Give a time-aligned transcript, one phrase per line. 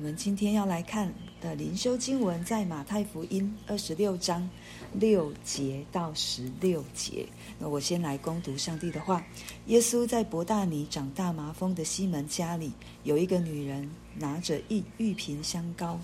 [0.00, 1.12] 我们今天要来看
[1.42, 4.48] 的灵修经文，在马太福音二十六章
[4.94, 7.26] 六节到十六节。
[7.58, 9.22] 那我先来攻读上帝的话。
[9.66, 16.00] 耶稣在伯大尼长大麻风的西门家里，有一个女人拿着一玉瓶香膏，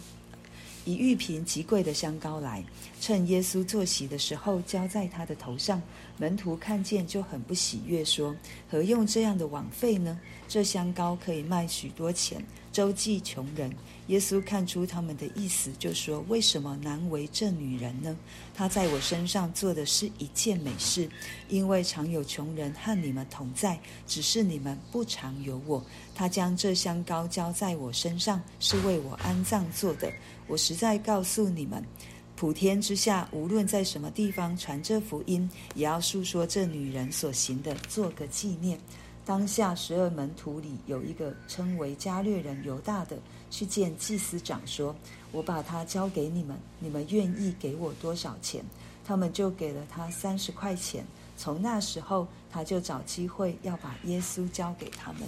[0.86, 2.64] 以玉瓶极贵的香膏来，
[3.00, 5.82] 趁耶稣坐席的时候，浇在他的头上。
[6.16, 8.34] 门徒看见就很不喜悦，说：
[8.70, 10.18] 何用这样的枉费呢？
[10.48, 12.42] 这香膏可以卖许多钱。
[12.72, 13.74] 周济穷人，
[14.08, 18.14] 耶稣看出他们的意思，就说：“为什么难为这女人呢？
[18.54, 21.08] 她在我身上做的是一件美事，
[21.48, 25.82] 因为常有穷人和你们同在，只是你们不常有我。
[26.14, 30.12] 她将这香膏浇在我身上，是为我安葬做的。
[30.46, 31.84] 我实在告诉你们，
[32.36, 38.78] 普天之下，无论在什么地方传这福音，也要述说这女人所行的，做个纪念。”
[39.26, 43.18] 当下十二门徒里有一个称为加略人犹大的，
[43.50, 44.94] 去见祭司长说
[45.32, 48.64] ：“我把他交给你们，你们愿意给我多少钱？”
[49.04, 51.04] 他们就给了他三十块钱。
[51.36, 55.22] 从那时候，他就找机会要把耶稣交给他们。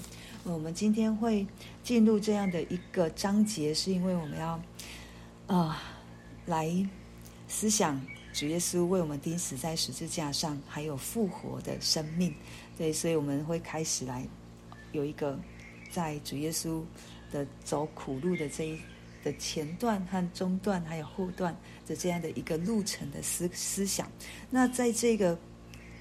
[0.45, 1.45] 我们今天会
[1.83, 4.61] 进入这样的一个章节，是因为我们要
[5.49, 5.83] 啊、
[6.45, 6.71] 来
[7.49, 7.99] 思想
[8.35, 12.35] 主耶稣为我们钉死在十字架上，还有复活的生命。
[12.77, 14.25] 对，所以我们会开始来
[14.93, 15.41] 有一个
[15.91, 16.83] 在主耶稣
[17.33, 18.79] 的走苦路的这一
[19.25, 24.07] 的前段和中段，还有后段的这样的一个路程的思思想。
[24.51, 25.37] 那在这个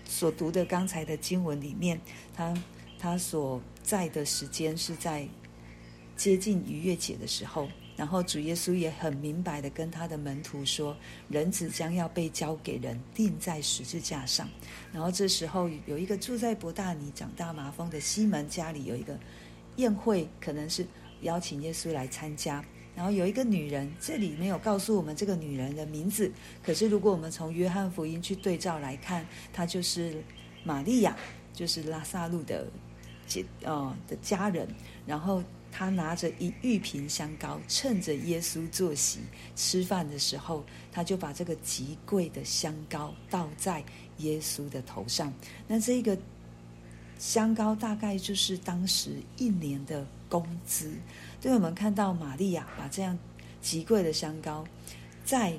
[0.04, 2.00] 所读的刚才的经文里面，
[2.36, 2.54] 他
[3.00, 5.26] 他所在的时间是在
[6.18, 7.70] 接近逾越节的时候。
[7.98, 10.96] 然后主耶稣也很明白的跟他的门徒说
[11.30, 14.48] ：“人子将要被交给人，钉在十字架上。”
[14.94, 19.18] 然后这时候有一个住在伯大尼、长大麻风的西门家里有一个
[19.78, 20.86] 宴会，可能是
[21.22, 22.64] 邀请耶稣来参加。
[22.96, 26.32] 然后有一个女人，这里没有告诉我们这个女人的名字，
[26.64, 30.24] 可是如果我们从约翰福音去对照来看，她就是
[30.64, 31.18] 玛利亚，
[31.52, 32.68] 就是拉萨路的
[33.26, 34.68] 姐呃的家人。
[35.08, 35.44] 然后。
[35.78, 39.20] 他拿着一玉瓶香膏，趁着耶稣坐席
[39.56, 43.84] 吃饭的时候，他就把这个极贵的香膏倒在
[44.18, 45.32] 耶稣的头上。
[45.68, 46.18] 那这个
[47.20, 50.92] 香膏大概就是当时一年的工资。
[51.40, 53.16] 对，我们看到玛利亚把这样
[53.62, 54.66] 极贵的香膏，
[55.24, 55.54] 在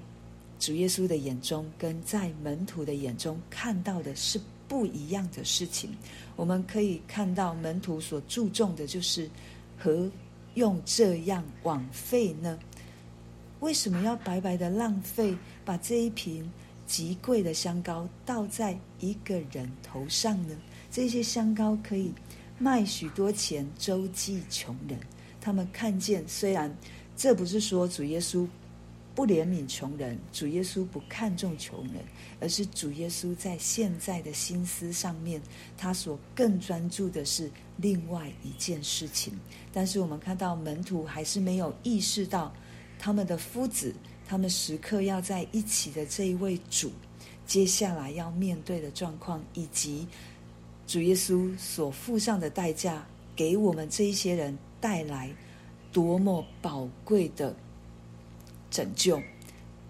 [0.58, 5.96] 主耶稣的眼中跟在门徒的眼中看到的是不一样的事情。
[6.34, 9.30] 我们可以看到门徒所注重的就是。
[9.78, 10.11] 何
[10.55, 12.59] 用这样枉费呢？
[13.61, 16.50] 为什么要白白的浪费，把这一瓶
[16.87, 20.56] 极贵的香膏倒在一个人头上呢？
[20.91, 22.12] 这些香膏可以
[22.59, 24.99] 卖许多钱，周济穷人。
[25.41, 26.75] 他们看见，虽然
[27.16, 28.47] 这不是说主耶稣。
[29.18, 31.94] 不怜悯穷人，主耶稣不看重穷人，
[32.38, 35.42] 而是主耶稣在现在的心思上面，
[35.76, 39.32] 他所更专注的是另外一件事情。
[39.72, 42.54] 但是我们看到门徒还是没有意识到，
[42.96, 43.92] 他们的夫子，
[44.24, 46.92] 他们时刻要在一起的这一位主，
[47.44, 50.06] 接下来要面对的状况，以及
[50.86, 53.04] 主耶稣所付上的代价，
[53.34, 55.28] 给我们这一些人带来
[55.92, 57.52] 多么宝贵的。
[58.70, 59.22] 拯救，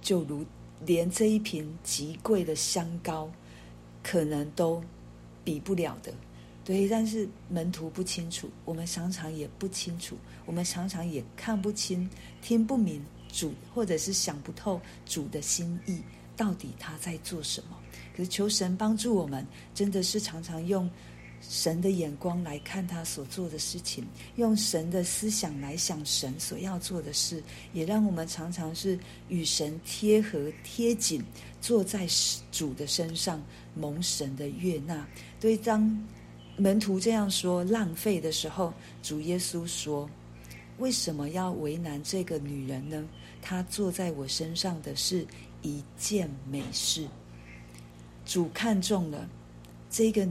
[0.00, 0.44] 就如
[0.84, 3.30] 连这一瓶极贵的香膏，
[4.02, 4.82] 可能都
[5.44, 6.12] 比不了的。
[6.64, 12.08] 对，但是门徒不清楚，我们常常也不清楚，我们常常也看不清、
[12.42, 13.02] 听不明
[13.32, 16.00] 主，或者是想不透主的心意，
[16.36, 17.76] 到底他在做什么。
[18.14, 20.88] 可是求神帮助我们，真的是常常用。
[21.41, 24.04] 神的眼光来看他所做的事情，
[24.37, 31.25] 用神的思想来想神所要做的事，也让我们常常是与神贴合贴紧，
[31.60, 32.06] 坐在
[32.53, 33.43] 主的身上，
[33.75, 35.09] 蒙神的悦纳。
[35.41, 36.06] 对，当
[36.56, 40.09] 门徒这样说浪费的时候，主耶稣说
[40.78, 43.08] ：“为什么要为难这个女人呢？
[43.41, 45.26] 她坐在我身上的是
[45.62, 47.06] 一件美事。
[48.26, 49.26] 主看中了
[49.88, 50.29] 这个。”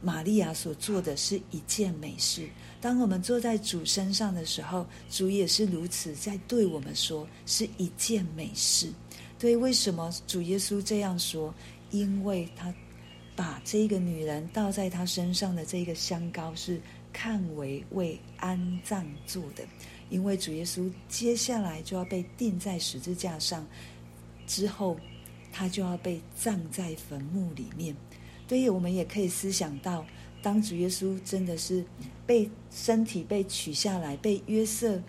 [0.00, 2.48] 玛利亚所做的是一件美事。
[2.80, 8.92] 当我们坐在主身上的时候，主也是如此在对我们说是一件美事。
[9.38, 11.52] 对，为什么主耶稣这样说？
[11.90, 12.72] 因为他
[13.34, 16.80] 把这个女人倒在他身上的这个香膏是
[17.12, 19.64] 看为为安葬做的。
[20.10, 23.66] 因为主耶稣接下来就要被钉在十字架上，
[24.46, 24.96] 之后
[25.52, 27.94] 他就要被葬在坟墓里面。
[28.48, 30.06] 所以，我们也可以思想到，
[30.42, 31.84] 当主耶稣真的是
[32.26, 35.00] 被身体被取下来，被约瑟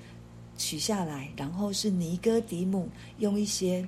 [0.58, 2.90] 取下来，然后是尼哥底母
[3.20, 3.88] 用一些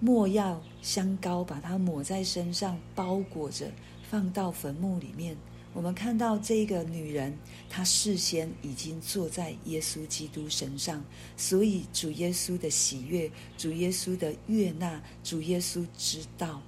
[0.00, 3.72] 没药香膏把它抹在身上，包裹着，
[4.02, 5.34] 放到坟墓里面。
[5.72, 7.36] 我们看到这个女人，
[7.70, 11.02] 她事先已经坐在耶稣基督身上，
[11.36, 16.62] 所以主耶稣的喜悦，主耶稣的悦纳，主耶稣知道，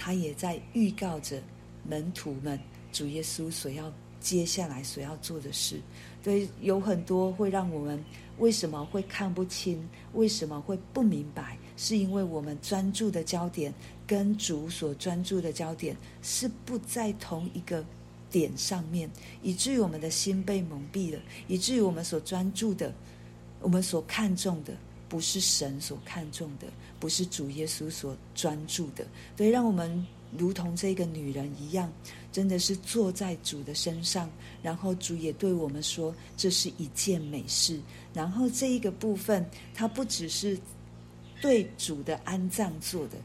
[0.00, 1.38] 他也在预告着
[1.86, 2.58] 门徒们，
[2.90, 5.78] 主耶稣所要接下来所要做的事。
[6.22, 8.02] 对，有很多会让我们
[8.38, 13.74] 为什么会看不清，为什么会不明白，是因为我们专注的焦点
[14.06, 17.84] 跟主所专注的焦点是不在同一个。
[18.30, 19.10] 点上面，
[19.42, 21.18] 以至于我们的心被蒙蔽了，
[21.48, 22.94] 以至于我们所专注的，
[23.60, 24.72] 我们所看重的，
[25.10, 26.68] 不是神所看重的，
[26.98, 29.04] 不是主耶稣所专注的。
[29.36, 30.06] 对，让我们
[30.38, 31.92] 如同这个女人一样，
[32.30, 34.30] 真的是坐在主的身上，
[34.62, 37.80] 然后主也对我们说，这是一件美事。
[38.14, 40.56] 然后这一个部分，它不只是
[41.40, 43.16] 对主的安葬做的。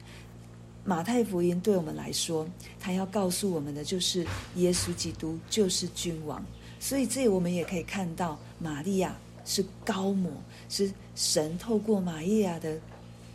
[0.83, 2.47] 马太福音对我们来说，
[2.79, 6.45] 他要告诉我们的就是耶稣基督就是君王，
[6.79, 10.31] 所以这我们也可以看到，玛利亚是高抹，
[10.68, 12.77] 是神透过玛利亚的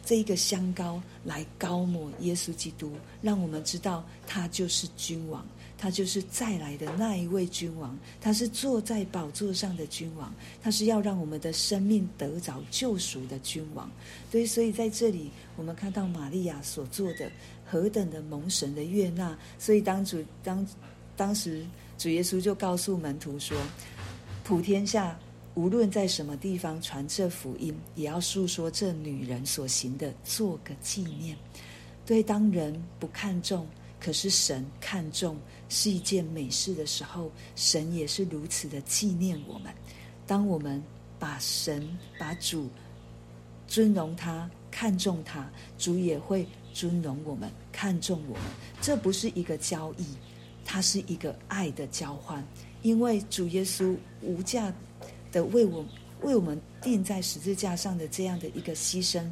[0.04, 2.92] 这一个香膏来高抹耶稣基督，
[3.22, 5.42] 让我们知道他就是君王。
[5.82, 10.30] 他就是再来的那一位君王，他是坐在宝座上的君王，
[10.62, 13.90] 他是要让我们的生命得着救赎的君王。
[14.30, 17.32] 对，所以在这里我们看到玛利亚所做的
[17.64, 19.34] 何等的蒙神的悦纳。
[19.58, 20.66] 所以当主当
[21.16, 21.64] 当时
[21.96, 23.56] 主耶稣就告诉门徒说
[24.44, 25.18] ：“普天下
[25.54, 31.36] 无论在什么地方传这福音，也要述说这女人所行的，做个纪念。”
[32.06, 33.66] 对，当人不看重。
[34.00, 35.36] 可是神看重
[35.68, 39.70] 是一件美事的时候，神也是如此的纪念我们。
[40.26, 40.82] 当我们
[41.18, 41.86] 把神、
[42.18, 42.70] 把主
[43.68, 48.42] 尊荣他、看重他，主也会尊荣我们、看重我们。
[48.80, 50.06] 这不是一个交易，
[50.64, 52.42] 它是一个爱的交换。
[52.80, 54.72] 因为主耶稣无价
[55.32, 55.84] 的为我
[56.22, 59.24] 为我们钉在十字架上的这样的一个牺牲，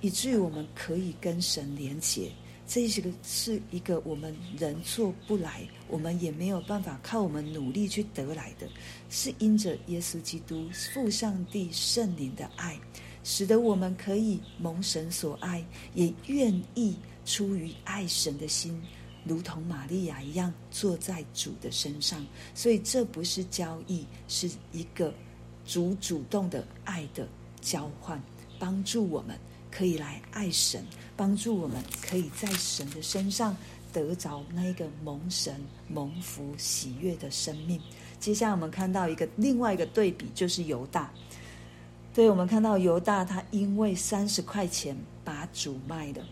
[0.00, 2.30] 以至于我们可以跟神连结。
[2.68, 8.68] 这是个是一个我们人做不来，我们也没有办法靠我们努力去得来的，
[9.08, 12.76] 是因着耶稣基督父上帝圣灵的爱，
[13.22, 15.64] 使得我们可以蒙神所爱，
[15.94, 18.82] 也愿意出于爱神的心，
[19.26, 22.24] 如同玛利亚一样坐在主的身上。
[22.54, 25.12] 所以这不是交易，是一个
[25.64, 27.28] 主主动的爱的
[27.60, 28.22] 交换，
[28.58, 29.38] 帮助我们。
[29.68, 30.82] 可以来爱神，
[31.18, 33.54] 帮助我们可以在神的身上
[33.92, 35.54] 得着那一个蒙神
[35.86, 37.78] 蒙福喜悦的生命。
[38.18, 41.12] 接下来我们看到一个另外一个对比，就是犹大。
[42.14, 46.24] 对，我们看到犹大他因为三十块钱把主卖了。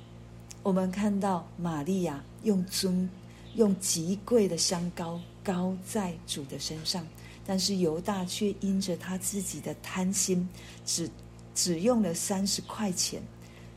[0.65, 3.09] 我们看到玛利亚用尊
[3.55, 7.07] 用极贵的香膏膏在主的身上，
[7.45, 10.49] 但是犹大却因着他自己的贪心，
[10.87, 11.09] 只
[11.55, 13.23] 只用了三十块钱。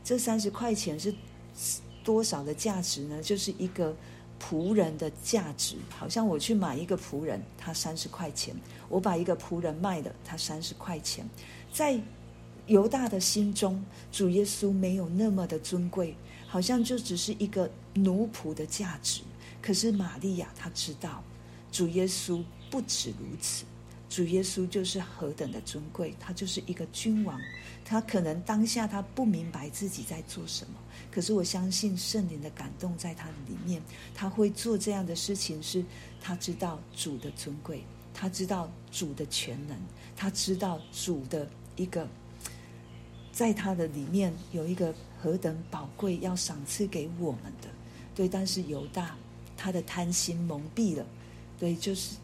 [0.02, 1.14] 这三十块钱是
[2.02, 3.22] 多少的价值呢？
[3.22, 3.94] 就是一个
[4.40, 5.76] 仆人的价值。
[5.90, 8.54] 好像我去买一个仆人，他三十块钱；
[8.88, 11.28] 我把一个仆人卖了，他三十块钱。
[11.70, 12.00] 在
[12.66, 16.14] 犹大的心中，主耶稣没有那么的尊贵，
[16.48, 19.20] 好像就只是一个奴仆的价值。
[19.62, 21.22] 可是玛利亚她知道，
[21.70, 23.64] 主耶稣不止如此。
[24.08, 27.38] 主耶稣就是何等的尊贵，他就是一个君王。
[27.84, 30.78] 他可能当下他不明白自己在做什么，
[31.10, 33.82] 可是我相信圣灵的感动在他的里面，
[34.14, 35.84] 他会做这样的事情，是
[36.22, 39.76] 他知道主的尊贵，他知道主的全能，
[40.16, 42.08] 他知道主的一个，
[43.38, 44.92] 在他的里面有一个
[45.22, 47.68] 何等宝贵要赏赐给我们的。
[48.12, 49.14] 对，但是犹大
[49.56, 51.06] 他的贪心蒙蔽了，
[51.56, 52.16] 对，就是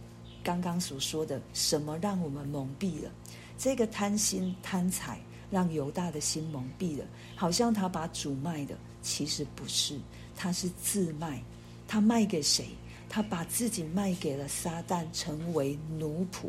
[0.43, 3.09] 刚刚所说的什么让我们蒙蔽了？
[3.57, 5.21] 这个贪心贪财。
[5.51, 7.05] 让犹大的心蒙蔽了，
[7.37, 9.97] 好像他把主卖的，其实不是，
[10.35, 11.41] 他是自卖。
[11.87, 12.71] 他卖给谁？
[13.09, 16.49] 他把自己卖给了撒旦，成为奴仆。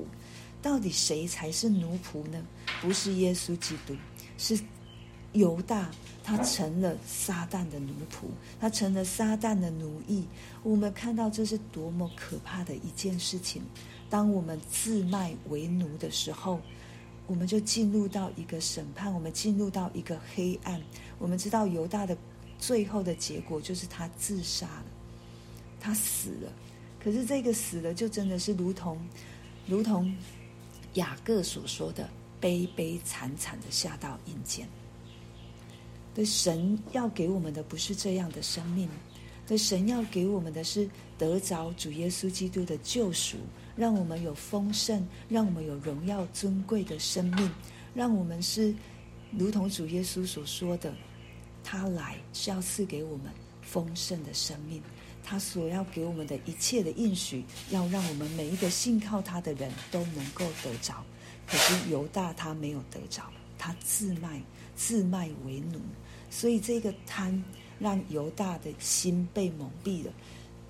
[0.59, 2.43] 到底谁才是奴仆呢？
[2.81, 3.93] 不是耶稣基督，
[4.37, 4.59] 是
[5.33, 5.89] 犹大。
[6.23, 8.25] 他成了撒旦的奴仆，
[8.59, 10.25] 他成了撒旦的奴役。
[10.63, 13.61] 我们看到这是多么可怕的一件事情。
[14.09, 16.59] 当我们自卖为奴的时候。
[17.27, 20.79] 我们就进入到一个审判，我们进入到一个黑暗。
[21.17, 22.15] 我们知道犹大的
[22.59, 24.85] 最后的结果就是他自杀了，
[25.79, 26.53] 他死了。
[27.03, 29.03] 可是这个死了，就真的是如同，
[29.65, 30.15] 如同
[30.93, 32.07] 雅各所说的，
[32.39, 34.67] 悲悲惨惨的下到阴间。
[36.13, 38.87] 对，神要给我们的不是这样的生命，
[39.45, 43.37] 对，神要给我们的是得着主耶稣基督的救赎，
[43.75, 47.51] 让我们有丰盛，让我们有荣耀尊贵的生命，
[47.93, 48.73] 让我们是
[49.31, 50.93] 如同主耶稣所说的，
[51.65, 53.25] 他来是要赐给我们
[53.61, 54.81] 丰盛的生命，
[55.21, 61.03] 他所要给我们的一切的应许，要让我们每一个信靠他的人都能够得着。
[61.47, 63.23] 可是犹大他没有得着，
[63.57, 64.41] 他自卖
[64.75, 65.79] 自卖为奴。
[66.29, 67.43] 所以这个贪
[67.79, 70.11] 让犹大的心被蒙蔽了。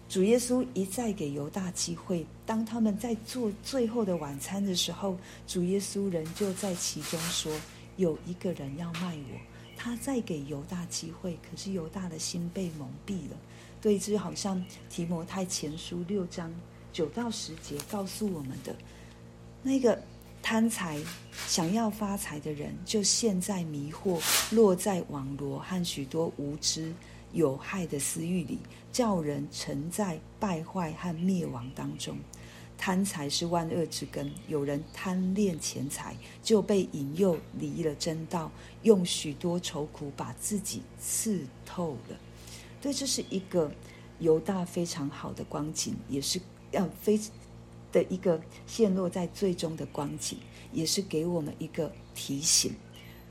[0.08, 5.18] 主耶稣一再给犹大机会，当他们在做最后的晚餐的时候，
[5.48, 7.52] 主耶稣人就在其中说
[7.98, 9.40] ：“有一个人要卖我。”
[9.76, 13.38] 他再给犹大机会，可是犹大的心被蒙蔽了。
[13.82, 16.54] 对，这好像提摩太前书六章
[16.94, 18.76] 九到十节告诉我们的
[19.64, 20.00] 那个。
[20.48, 21.02] 贪财、
[21.48, 24.22] 想要发财的人，就陷在迷惑，
[24.52, 26.94] 落在网罗和许多无知
[27.34, 28.60] 有害的私欲里，
[28.92, 32.16] 叫人沉在败坏和灭亡当中。
[32.78, 38.52] 贪财是万恶之根，有人贪恋钱财，就被引诱离了真道，
[38.84, 42.16] 用许多愁苦把自己刺透了。
[42.80, 43.72] 对，这是一个
[44.20, 47.20] 犹大非常好的光景，也是要非。
[47.96, 48.38] 的一个
[48.68, 50.38] 陷落在最终的光景，
[50.74, 52.74] 也是给我们一个提醒。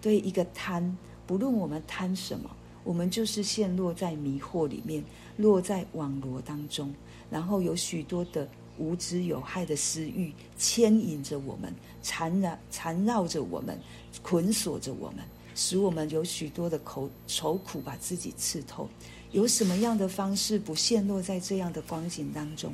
[0.00, 2.49] 对一个贪，不论我们贪什么，
[2.83, 5.04] 我们就是陷落在迷惑里面，
[5.37, 6.94] 落在网罗当中，
[7.30, 11.71] 然后有许多的无知有害的私欲牵引着我们，
[12.02, 13.78] 缠绕缠绕着我们，
[14.23, 15.18] 捆锁着我们，
[15.54, 18.88] 使我们有许多的口愁苦把自己刺透。
[19.33, 22.73] 有什么样的方式不陷落在这样的光景当中？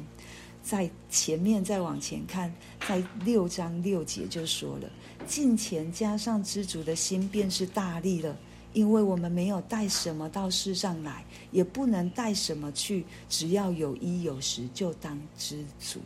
[0.71, 2.55] 在前面再往前看，
[2.87, 4.89] 在六章六节就说了：
[5.27, 8.39] 进前加上知足的心，便是大利了。
[8.73, 15.99] 因为我们没有带什么到世上来，也不能带什么去，只要有衣有食，就当知足。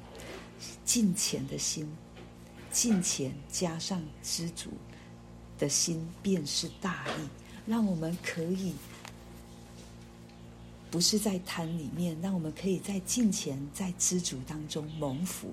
[0.82, 1.86] 进前的心，
[2.72, 4.70] 进前加上知足
[5.58, 7.28] 的心，便是大利，
[7.66, 8.72] 让我们可以。
[10.94, 15.48] 不是在贪里面，让我们可以在敬虔、在知足当中蒙福，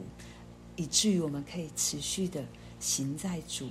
[0.75, 2.45] 以至于我们可以持续的
[2.79, 3.67] 行在主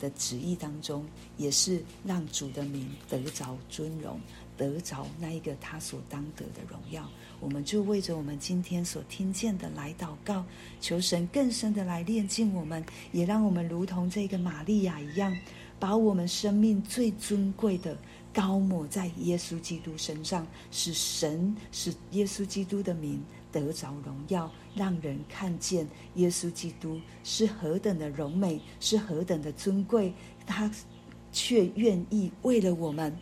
[0.00, 4.20] 的旨意当中，也是让主的名得着尊荣，
[4.56, 7.08] 得着那一个他所当得的荣耀。
[7.38, 10.44] 我们就为着我们今天所听见的来祷告，
[10.80, 15.32] 求神更深的来炼净我们，也让我们如同这个玛利亚一样，
[15.78, 17.96] 把我们生命最尊贵的。
[18.32, 30.14] 高抹在耶稣基督身上，使神使耶稣基督的名得着荣耀，让人看见耶稣基督是何等的荣美，是何等的尊贵。
[30.46, 30.70] 他
[31.30, 33.16] 却愿意为了我们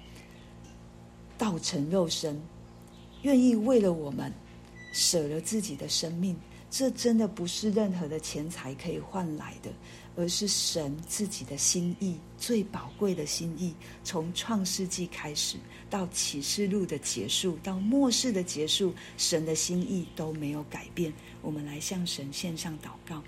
[1.36, 2.40] 道成肉身，
[3.22, 4.32] 愿意为了我们
[4.92, 6.36] 舍了自己的生命。
[6.70, 9.70] 这真的不是任何的钱财可以换来的。
[10.20, 13.74] 而是神自己的心意，最宝贵的心意，
[14.04, 15.56] 从创世纪开始
[15.88, 21.10] 到启示录的结束，到末世的结束，神的心意都没有改变。
[21.40, 23.22] 我们来向神献上祷告。